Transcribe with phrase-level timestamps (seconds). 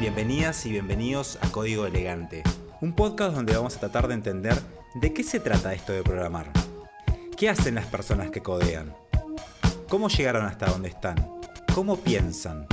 [0.00, 2.42] Bienvenidas y bienvenidos a Código Elegante,
[2.80, 4.58] un podcast donde vamos a tratar de entender
[4.94, 6.50] de qué se trata esto de programar.
[7.36, 8.94] ¿Qué hacen las personas que codean?
[9.90, 11.16] ¿Cómo llegaron hasta donde están?
[11.74, 12.66] ¿Cómo piensan?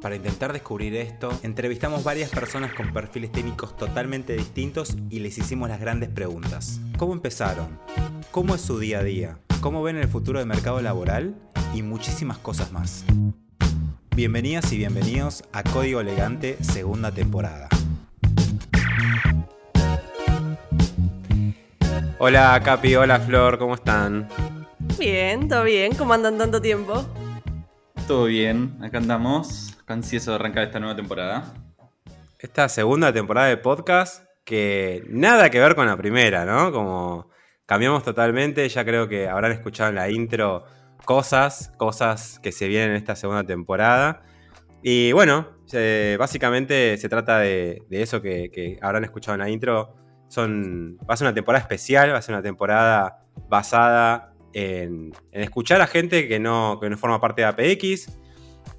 [0.00, 5.68] Para intentar descubrir esto, entrevistamos varias personas con perfiles técnicos totalmente distintos y les hicimos
[5.68, 6.80] las grandes preguntas.
[6.98, 7.80] ¿Cómo empezaron?
[8.30, 9.38] ¿Cómo es su día a día?
[9.60, 11.34] ¿Cómo ven el futuro del mercado laboral?
[11.74, 13.04] Y muchísimas cosas más.
[14.16, 17.68] Bienvenidas y bienvenidos a Código Elegante segunda temporada.
[22.18, 24.28] Hola Capi, hola Flor, ¿cómo están?
[25.00, 25.96] Bien, todo bien.
[25.96, 27.04] ¿Cómo andan tanto tiempo?
[28.06, 31.52] Todo bien, acá andamos ansioso de arrancar esta nueva temporada.
[32.38, 36.70] Esta segunda temporada de podcast que nada que ver con la primera, ¿no?
[36.70, 37.30] Como
[37.66, 40.64] cambiamos totalmente, ya creo que habrán escuchado en la intro
[41.04, 44.22] cosas, cosas que se vienen en esta segunda temporada.
[44.82, 45.48] Y bueno,
[46.18, 49.94] básicamente se trata de, eso que, habrán escuchado en la intro.
[50.28, 55.80] Son, va a ser una temporada especial, va a ser una temporada basada en, escuchar
[55.80, 58.18] a gente que no, que no forma parte de APX,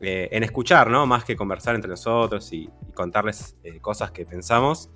[0.01, 1.05] eh, en escuchar, ¿no?
[1.05, 4.89] Más que conversar entre nosotros y, contarles eh, cosas que pensamos.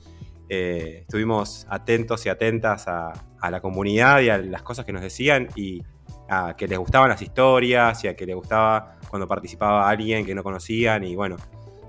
[0.48, 3.14] Eh, estuvimos atentos y atentas a,
[3.50, 5.84] la comunidad y a las cosas que nos decían y
[6.30, 10.36] a que les gustaban las historias y a que les gustaba cuando participaba alguien que
[10.36, 11.38] no conocían y bueno,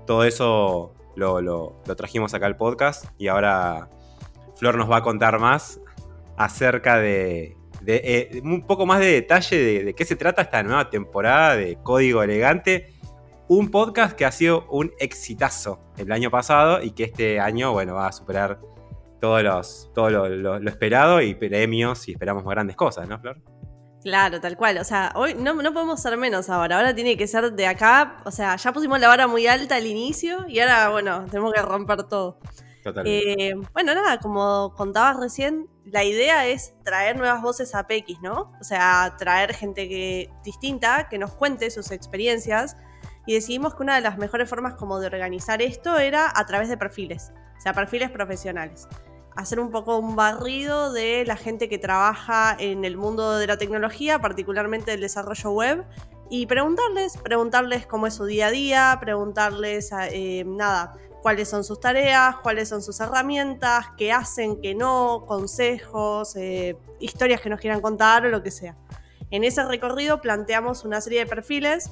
[0.05, 3.89] todo eso lo, trajimos acá al podcast y ahora
[4.55, 5.79] Flor nos va a contar más
[6.37, 7.55] acerca de,
[8.43, 12.93] un poco más de detalle de, qué se trata esta nueva temporada de Código Elegante
[13.47, 17.95] un podcast que ha sido un exitazo el año pasado y que este año, bueno,
[17.95, 18.61] va a superar
[19.19, 23.37] todos los, todo lo, esperado y premios y esperamos grandes cosas, ¿no, Flor?
[24.03, 24.77] Claro, tal cual.
[24.79, 26.77] O sea, hoy no, no podemos ser menos ahora.
[26.77, 28.17] Ahora tiene que ser de acá.
[28.25, 31.61] O sea, ya pusimos la vara muy alta al inicio y ahora, bueno, tenemos que
[31.61, 32.39] romper todo.
[32.83, 33.49] Totalmente.
[33.49, 38.51] Eh, bueno, nada, como contabas recién, la idea es traer nuevas voces a PX, ¿no?
[38.59, 42.75] O sea, traer gente que, distinta que nos cuente sus experiencias
[43.27, 46.69] y decidimos que una de las mejores formas como de organizar esto era a través
[46.69, 48.87] de perfiles, o sea, perfiles profesionales.
[49.35, 53.57] Hacer un poco un barrido de la gente que trabaja en el mundo de la
[53.57, 55.85] tecnología, particularmente el desarrollo web,
[56.29, 61.79] y preguntarles, preguntarles cómo es su día a día, preguntarles, eh, nada, cuáles son sus
[61.79, 67.81] tareas, cuáles son sus herramientas, qué hacen, qué no, consejos, eh, historias que nos quieran
[67.81, 68.75] contar o lo que sea.
[69.29, 71.91] En ese recorrido planteamos una serie de perfiles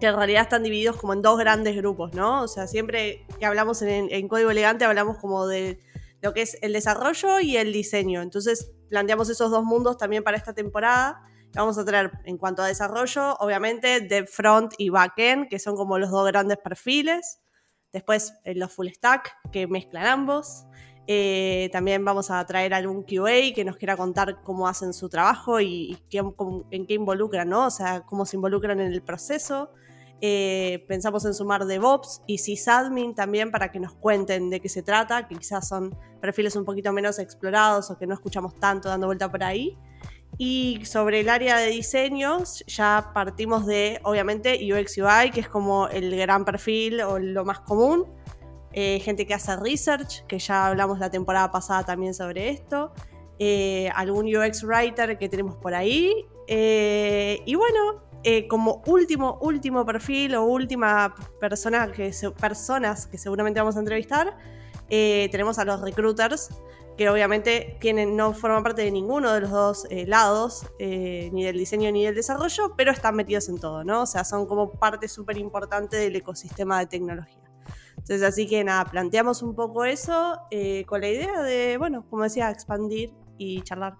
[0.00, 2.42] que en realidad están divididos como en dos grandes grupos, ¿no?
[2.42, 5.78] O sea, siempre que hablamos en, código elegante hablamos como de
[6.24, 8.22] lo que es el desarrollo y el diseño.
[8.22, 11.20] Entonces, planteamos esos dos mundos también para esta temporada.
[11.54, 15.98] Vamos a tener en cuanto a desarrollo, obviamente, de front y backend, que son como
[15.98, 17.40] los dos grandes perfiles.
[17.92, 20.64] Después, los full stack, que mezclan ambos.
[21.06, 25.60] Eh, también vamos a traer algún QA que nos quiera contar cómo hacen su trabajo
[25.60, 25.98] y,
[26.70, 27.66] en qué involucran, ¿no?
[27.66, 29.74] O sea, cómo se involucran en el proceso.
[30.20, 34.82] Eh, pensamos en sumar DevOps y sysadmin también para que nos cuenten de qué se
[34.82, 39.06] trata, que quizás son perfiles un poquito menos explorados o que no escuchamos tanto dando
[39.06, 39.76] vuelta por ahí.
[40.38, 45.88] Y sobre el área de diseños, ya partimos de, obviamente, UX UI, que es como
[45.88, 48.06] el gran perfil o lo más común.
[48.72, 52.92] Eh, gente que hace research, que ya hablamos la temporada pasada también sobre esto.
[53.38, 56.26] Eh, algún UX writer que tenemos por ahí.
[56.48, 63.76] y bueno, eh, como último, último perfil o última persona que personas que seguramente vamos
[63.76, 64.38] a entrevistar,
[64.88, 66.48] eh, tenemos a los recruiters,
[66.96, 71.58] que obviamente tienen, no forman parte de ninguno de los dos eh, lados, ni del
[71.58, 74.02] diseño ni del desarrollo, pero están metidos en todo, ¿no?
[74.02, 77.42] O sea, son como parte súper importante del ecosistema de tecnología.
[77.90, 80.38] Entonces, así que nada, planteamos un poco eso
[80.86, 83.96] con la idea de, bueno, como decía, expandir y charlar.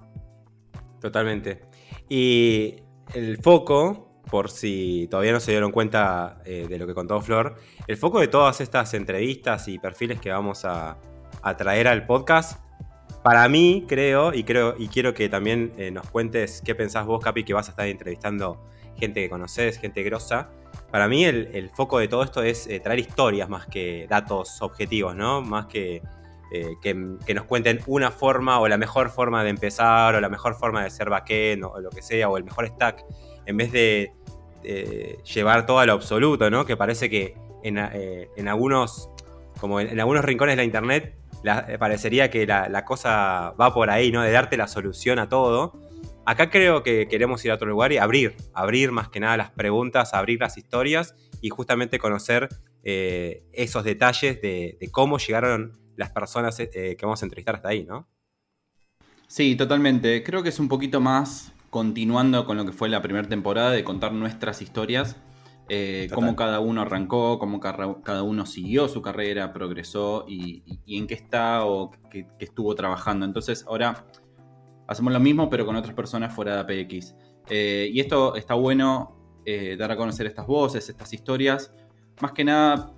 [1.00, 1.62] Totalmente.
[2.08, 2.76] Y
[3.12, 7.56] el foco por si todavía no se dieron cuenta eh, de lo que contó Flor,
[7.86, 10.96] el foco de todas estas entrevistas y perfiles que vamos a,
[11.58, 12.58] traer al podcast,
[13.22, 17.22] para mí creo, y creo, y quiero que también eh, nos cuentes qué pensás vos,
[17.22, 18.64] Capi, que vas a estar entrevistando
[18.96, 20.48] gente que conoces, gente grosa.
[20.90, 25.14] Para mí el, foco de todo esto es eh, traer historias más que datos objetivos,
[25.14, 25.42] ¿no?
[25.42, 26.02] Más que,
[26.80, 30.54] que, que, nos cuenten una forma o la mejor forma de empezar o la mejor
[30.54, 33.04] forma de ser backend o lo que sea o el mejor stack
[33.46, 34.12] en vez de
[35.34, 36.64] llevar todo a lo absoluto, ¿no?
[36.64, 39.10] Que parece que en, eh, algunos,
[39.60, 41.14] como en, algunos rincones de la internet,
[41.44, 44.22] eh, parecería que la, cosa va por ahí, ¿no?
[44.22, 45.78] De darte la solución a todo.
[46.24, 49.50] Acá creo que queremos ir a otro lugar y abrir, abrir más que nada las
[49.50, 52.48] preguntas, abrir las historias y justamente conocer
[52.82, 57.84] eh, esos detalles de, cómo llegaron las personas eh, que vamos a entrevistar hasta ahí,
[57.84, 58.08] ¿no?
[59.26, 60.22] Sí, totalmente.
[60.22, 63.82] Creo que es un poquito más continuando con lo que fue la primera temporada de
[63.82, 65.16] contar nuestras historias,
[65.68, 71.14] eh, cómo cada uno arrancó, cómo cada uno siguió su carrera, progresó y, en qué
[71.14, 73.26] está o qué, estuvo trabajando.
[73.26, 74.06] Entonces ahora
[74.86, 77.16] hacemos lo mismo pero con otras personas fuera de APX.
[77.50, 81.74] Eh, y esto está bueno eh, dar a conocer estas voces, estas historias,
[82.20, 82.94] más que nada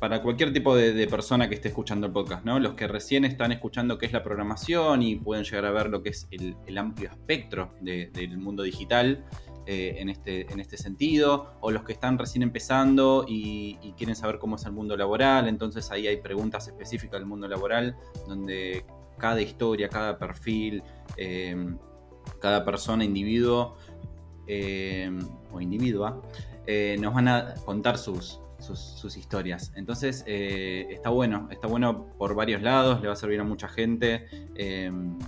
[0.00, 2.58] para cualquier tipo de, persona que esté escuchando el podcast, ¿no?
[2.58, 6.02] Los que recién están escuchando qué es la programación y pueden llegar a ver lo
[6.02, 9.26] que es el, amplio espectro del mundo digital
[9.66, 14.38] eh, en, este, en este sentido, o los que están recién empezando y, quieren saber
[14.38, 17.94] cómo es el mundo laboral, entonces ahí hay preguntas específicas del mundo laboral,
[18.26, 18.86] donde
[19.18, 20.82] cada historia, cada perfil,
[21.18, 21.54] eh,
[22.40, 23.76] cada persona, individuo
[24.46, 25.10] eh,
[25.52, 26.22] o individua,
[26.98, 29.72] nos van a contar sus, sus, historias.
[29.74, 33.68] Entonces eh, está bueno, está bueno por varios lados, le va a servir a mucha
[33.68, 34.26] gente.
[34.54, 35.18] Em,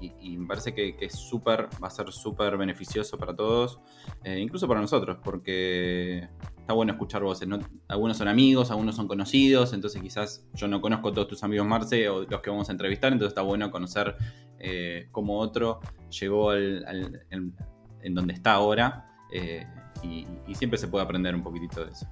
[0.00, 3.80] y, me parece que, es súper, va a ser súper beneficioso para todos,
[4.24, 6.28] eh, incluso para nosotros, porque
[6.58, 7.48] está bueno escuchar voces.
[7.88, 11.66] Algunos son amigos, algunos son conocidos, entonces quizás yo no conozco a todos tus amigos
[11.66, 14.16] Marce o los que vamos a entrevistar, entonces está bueno conocer
[14.58, 15.80] eh, cómo otro
[16.10, 17.24] llegó al,
[18.02, 19.08] en donde está ahora.
[20.02, 22.06] y, siempre se puede aprender un poquitito de eso.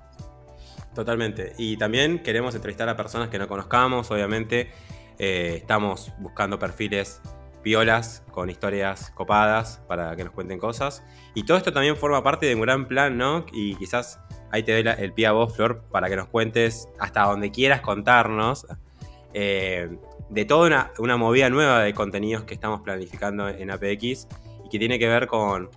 [0.94, 1.54] Totalmente.
[1.58, 4.70] Y también queremos entrevistar a personas que no conozcamos, obviamente.
[5.18, 7.20] Eh, estamos buscando perfiles
[7.64, 11.02] violas con historias copadas para que nos cuenten cosas.
[11.34, 13.44] Y todo esto también forma parte de un gran plan, ¿no?
[13.52, 14.20] Y quizás
[14.52, 17.80] ahí te doy el pie a vos, Flor, para que nos cuentes hasta donde quieras
[17.80, 18.66] contarnos
[19.32, 19.96] eh,
[20.28, 24.28] de toda una, movida nueva de contenidos que estamos planificando en APX
[24.64, 25.70] y que tiene que ver con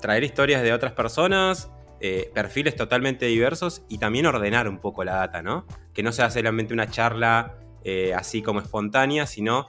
[0.00, 1.70] traer historias de otras personas
[2.00, 5.66] eh, perfiles totalmente diversos y también ordenar un poco la data, ¿no?
[5.92, 9.68] Que no sea solamente una charla eh, así como espontánea, sino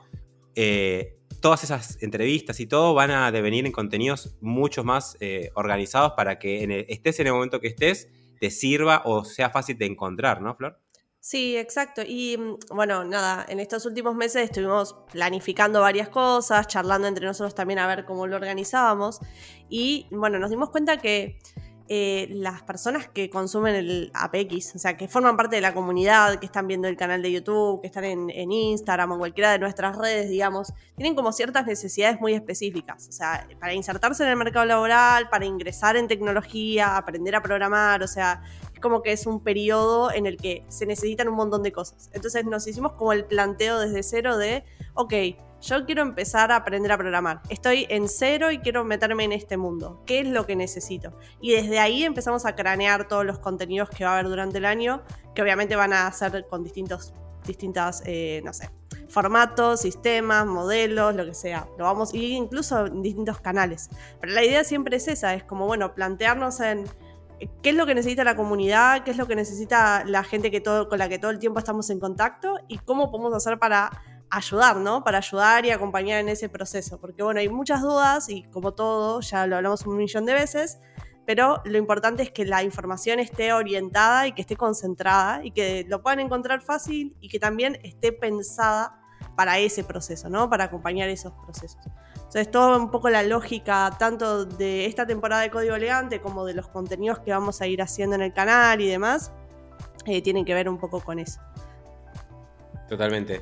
[0.56, 5.18] eh, todas esas entrevistas y todo van a devenir en contenidos mucho más
[5.56, 9.86] organizados para que estés en el momento que estés, te sirva o sea fácil de
[9.86, 10.80] encontrar, ¿no, Flor?
[11.22, 12.01] Sí, exacto.
[12.06, 17.54] Y mm, bueno, nada, en estos últimos meses estuvimos planificando varias cosas, charlando entre nosotros
[17.54, 19.19] también a ver cómo lo organizábamos.
[19.69, 21.39] Y bueno, nos dimos cuenta que
[21.93, 26.39] eh, las personas que consumen el APX, o sea, que forman parte de la comunidad,
[26.39, 29.97] que están viendo el canal de YouTube, que están en, Instagram o cualquiera de nuestras
[29.97, 33.09] redes, digamos, tienen como ciertas necesidades muy específicas.
[33.09, 38.01] O sea, para insertarse en el mercado laboral, para ingresar en tecnología, aprender a programar,
[38.03, 38.41] o sea,
[38.81, 42.10] como que es un periodo en el que se necesitan un montón de cosas.
[42.13, 44.63] Entonces nos hicimos como el planteo desde cero de,
[44.94, 45.13] ok,
[45.62, 47.42] yo quiero empezar a aprender a programar.
[47.50, 50.01] Estoy en cero y quiero meterme en este mundo.
[50.06, 51.13] ¿Qué es lo que necesito?
[51.39, 54.66] Y desde ahí empezamos a cranear todos los contenidos que va a haber durante el
[54.66, 55.04] año,
[55.36, 57.13] que obviamente van a ser con distintos,
[57.45, 58.72] distintas, eh, no sé,
[59.07, 61.68] formatos, sistemas, modelos, lo que sea.
[61.77, 63.89] Lo vamos, y incluso en distintos canales.
[64.19, 66.86] Pero la idea siempre es esa, es como, bueno, plantearnos en
[67.61, 70.61] qué es lo que necesita la comunidad, qué es lo que necesita la gente que
[70.61, 73.89] todo, con la que todo el tiempo estamos en contacto y cómo podemos hacer para
[74.29, 75.03] ayudar, ¿no?
[75.03, 76.99] Para ayudar y acompañar en ese proceso.
[76.99, 80.79] Porque bueno, hay muchas dudas y como todo, ya lo hablamos un millón de veces,
[81.25, 85.86] pero lo importante es que la información esté orientada y que esté concentrada y que
[85.88, 89.00] lo puedan encontrar fácil y que también esté pensada
[89.36, 90.50] para ese proceso, ¿no?
[90.50, 91.81] Para acompañar esos procesos.
[92.31, 96.53] Entonces, todo un poco la lógica tanto de esta temporada de Código Elegante como de
[96.53, 99.33] los contenidos que vamos a ir haciendo en el canal y demás,
[100.05, 101.41] eh, tienen que ver un poco con eso.
[102.88, 103.41] Totalmente.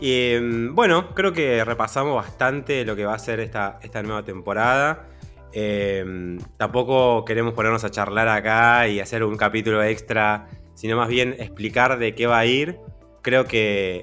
[0.00, 4.22] Y em, bueno, creo que repasamos bastante lo que va a ser esta, esta nueva
[4.22, 5.08] temporada.
[5.52, 11.36] Em, tampoco queremos ponernos a charlar acá y hacer un capítulo extra, sino más bien
[11.38, 12.78] explicar de qué va a ir.
[13.20, 14.02] Creo que,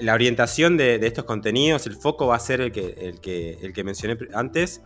[0.00, 3.72] la orientación de, estos contenidos, el foco va a ser el que, el, que, el
[3.72, 4.82] que mencioné antes,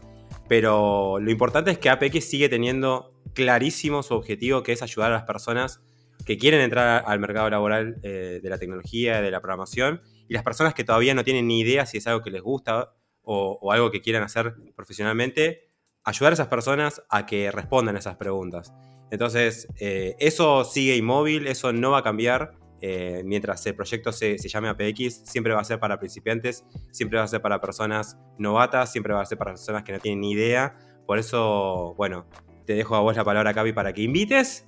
[0.48, 5.14] pero lo importante es que APX sigue teniendo clarísimo su objetivo, que es ayudar a
[5.14, 5.80] las personas
[6.24, 10.42] que quieren entrar al mercado laboral eh, de la tecnología, de la programación, y las
[10.42, 13.90] personas que todavía no tienen ni idea si es algo que les gusta o, algo
[13.90, 15.70] que quieran hacer profesionalmente,
[16.02, 18.72] ayudar a esas personas a que respondan a esas preguntas.
[19.10, 22.52] Entonces, eh, eso sigue inmóvil, eso no va a cambiar.
[22.86, 27.18] Eh, mientras el proyecto se, se, llame APX, siempre va a ser para principiantes, siempre
[27.18, 30.20] va a ser para personas novatas, siempre va a ser para personas que no tienen
[30.20, 30.76] ni idea.
[31.06, 32.26] Por eso, bueno,
[32.66, 34.66] te dejo a vos la palabra, Cavi, para que invites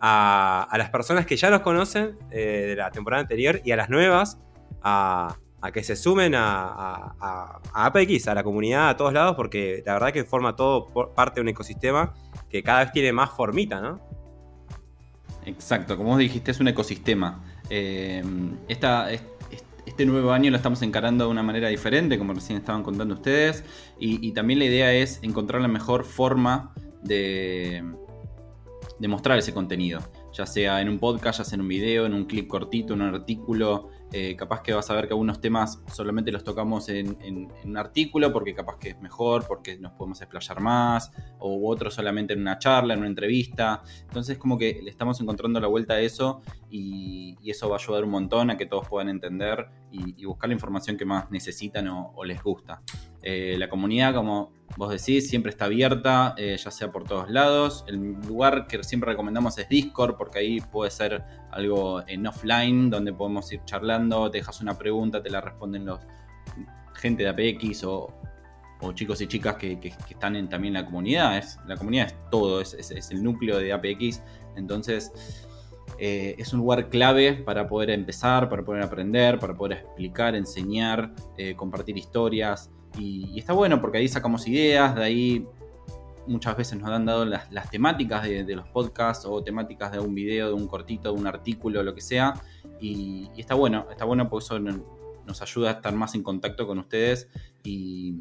[0.00, 3.88] a, las personas que ya nos conocen eh, de la temporada anterior y a las
[3.88, 4.38] nuevas
[4.82, 5.38] a,
[5.72, 10.12] que se sumen a, a, APX, a la comunidad, a todos lados, porque la verdad
[10.12, 12.12] que forma todo parte de un ecosistema
[12.50, 14.15] que cada vez tiene más formita, ¿no?
[15.46, 17.44] Exacto, como vos dijiste, es un ecosistema.
[17.70, 18.22] Eh,
[18.68, 23.64] este nuevo año lo estamos encarando de una manera diferente, como recién estaban contando ustedes,
[23.98, 27.84] y, también la idea es encontrar la mejor forma de,
[28.98, 30.00] de mostrar ese contenido,
[30.32, 33.02] ya sea en un podcast, ya sea en un video, en un clip cortito, en
[33.02, 37.50] un artículo, eh, capaz que vas a ver que algunos temas solamente los tocamos en,
[37.64, 41.10] un artículo porque capaz que es mejor, porque nos podemos explayar más,
[41.40, 43.82] o otros solamente en una charla, en una entrevista.
[44.02, 48.04] Entonces como que le estamos encontrando la vuelta a eso y, eso va a ayudar
[48.04, 52.24] un montón a que todos puedan entender y, buscar la información que más necesitan o,
[52.24, 52.82] les gusta.
[53.28, 57.84] Eh, la comunidad, como vos decís, siempre está abierta, eh, ya sea por todos lados.
[57.88, 63.12] El lugar que siempre recomendamos es Discord, porque ahí puede ser algo en offline, donde
[63.12, 65.98] podemos ir charlando, te dejas una pregunta, te la responden los
[66.94, 68.14] gente de APX o,
[68.94, 71.36] chicos y chicas que, están en, también en la comunidad.
[71.36, 74.22] Es, la comunidad es todo, es, el núcleo de APX.
[74.54, 75.10] Entonces,
[75.98, 81.12] eh, es un lugar clave para poder empezar, para poder aprender, para poder explicar, enseñar,
[81.56, 82.70] compartir historias.
[82.98, 85.46] Y, está bueno porque ahí sacamos ideas, de ahí
[86.26, 90.48] muchas veces nos han dado las, temáticas de, los podcasts o temáticas de un video,
[90.48, 92.34] de un cortito, de un artículo, lo que sea.
[92.80, 96.78] Y, está bueno, está bueno porque eso nos ayuda a estar más en contacto con
[96.78, 97.28] ustedes
[97.62, 98.20] y,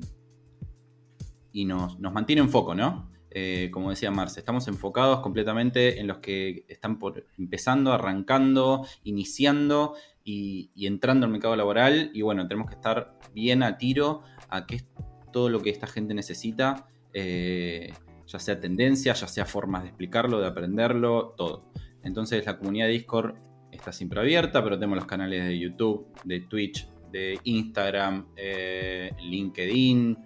[1.51, 3.12] y nos, mantiene en foco, ¿no?
[3.38, 9.96] Eh, como decía Marce, estamos enfocados completamente en los que están por, empezando, arrancando, iniciando
[10.24, 12.12] y entrando al mercado laboral.
[12.13, 14.24] Y bueno, tenemos que estar bien a tiro
[14.55, 14.85] a qué es
[15.31, 17.93] todo lo que esta gente necesita, eh,
[18.27, 21.65] ya sea tendencia, ya sea formas de explicarlo, de aprenderlo, todo.
[22.03, 23.35] Entonces la comunidad de Discord
[23.71, 30.17] está siempre abierta, pero tenemos los canales de YouTube, de Twitch, de Instagram, eh, LinkedIn,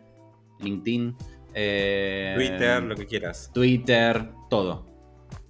[0.60, 1.16] LinkedIn.
[1.54, 3.52] Eh, Twitter, lo que quieras.
[3.54, 4.86] Twitter, todo.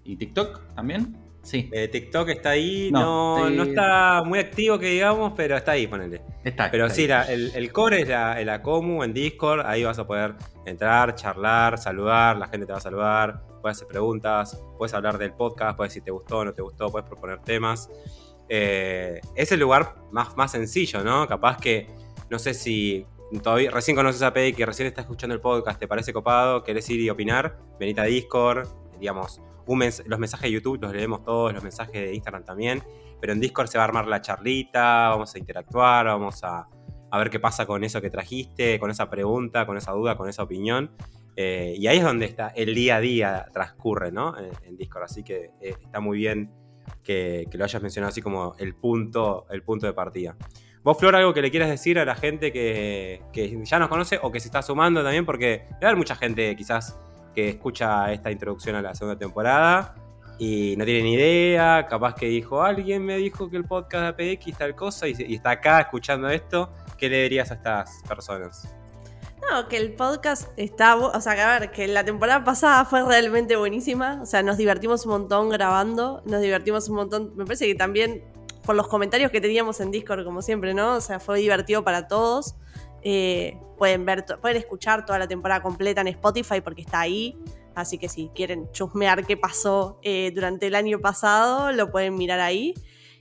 [0.04, 1.18] ¿Y TikTok también?
[1.42, 1.70] Sí.
[1.72, 6.22] Eh, TikTok está ahí, no, está muy activo que digamos, pero está ahí, ponele.
[6.44, 10.36] Está, pero sí, el, core es la, la comu en Discord, ahí vas a poder
[10.66, 15.34] entrar, charlar, saludar, la gente te va a saludar, puedes hacer preguntas, puedes hablar del
[15.34, 17.90] podcast, puedes decir te gustó o no te gustó, puedes proponer temas.
[18.48, 21.28] Eh, es el lugar más, más sencillo, ¿no?
[21.28, 21.88] Capaz que,
[22.30, 23.06] no sé si
[23.44, 26.90] todavía recién conoces a PEI, que recién está escuchando el podcast, te parece copado, querés
[26.90, 28.68] ir y opinar, venite a Discord,
[29.00, 29.42] digamos,
[30.06, 32.84] los mensajes de YouTube los leemos todos, los mensajes de Instagram también,
[33.22, 36.68] pero en Discord se va a armar la charlita, vamos a interactuar, vamos a,
[37.18, 40.44] ver qué pasa con eso que trajiste, con esa pregunta, con esa duda, con esa
[40.44, 40.92] opinión.
[41.36, 44.36] Eh, y ahí es donde está el día a día transcurre, ¿no?
[44.38, 45.04] En, Discord.
[45.04, 46.52] Así que eh, está muy bien
[47.04, 50.36] que, lo hayas mencionado así como el punto, el punto de partida.
[50.84, 54.20] Vos, Flor, algo que le quieras decir a la gente que, que ya nos conoce
[54.22, 56.98] o que se está sumando también, porque debe haber mucha gente quizás
[57.48, 59.96] escucha esta introducción a la segunda temporada
[60.38, 64.34] y no tiene ni idea, capaz que dijo, alguien me dijo que el podcast de
[64.34, 68.68] APX tal cosa y, está acá escuchando esto, ¿qué le dirías a estas personas?
[69.50, 73.04] No, que el podcast está, o sea, que a ver, que la temporada pasada fue
[73.04, 77.66] realmente buenísima, o sea, nos divertimos un montón grabando, nos divertimos un montón, me parece
[77.66, 78.24] que también
[78.70, 80.98] por los comentarios que teníamos en Discord, como siempre, ¿no?
[80.98, 82.56] O sea, fue divertido para todos.
[83.04, 87.38] Eh, pueden ver, pueden escuchar toda la temporada completa en Spotify porque está ahí.
[87.76, 92.40] Así que si quieren chusmear qué pasó eh, durante el año pasado, lo pueden mirar
[92.40, 92.74] ahí.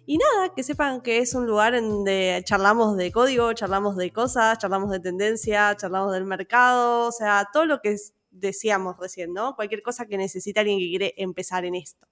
[0.04, 4.58] Y nada, que sepan que es un lugar donde charlamos de código, charlamos de cosas,
[4.58, 7.94] charlamos de tendencia, charlamos del mercado, o sea, todo lo que
[8.30, 9.54] decíamos recién, ¿no?
[9.54, 12.06] Cualquier cosa que necesite alguien que quiere empezar en esto.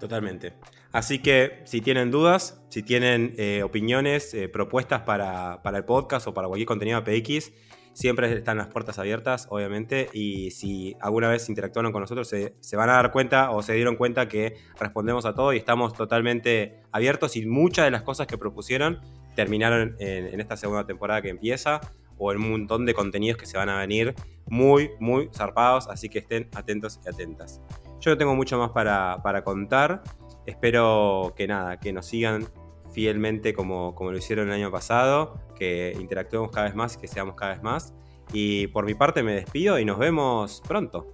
[0.00, 0.54] Totalmente.
[0.92, 6.34] Así que si tienen dudas, si tienen eh, opiniones, eh, propuestas para, el podcast o
[6.34, 7.52] para cualquier contenido de PX,
[7.92, 10.08] siempre están las puertas abiertas, obviamente.
[10.14, 13.96] Y si alguna vez interactuaron con nosotros, se, van a dar cuenta o se dieron
[13.96, 17.36] cuenta que respondemos a todo y estamos totalmente abiertos.
[17.36, 19.00] Y muchas de las cosas que propusieron
[19.36, 21.82] terminaron en, esta segunda temporada que empieza
[22.16, 24.14] o en un montón de contenidos que se van a venir
[24.46, 25.88] muy, muy zarpados.
[25.88, 27.60] Así que estén atentos y atentas.
[28.00, 30.02] Yo no tengo mucho más para, contar.
[30.46, 32.48] Espero que nada, que nos sigan
[32.92, 37.34] fielmente como, como lo hicieron el año pasado, que interactuemos cada vez más que seamos
[37.34, 37.94] cada vez más.
[38.32, 41.12] Y por mi parte me despido y nos vemos pronto.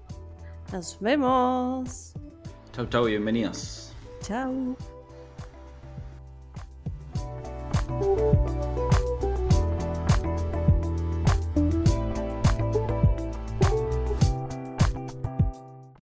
[0.72, 2.14] Nos vemos.
[2.72, 3.92] Chau, chau, bienvenidos.
[4.20, 4.76] Chau.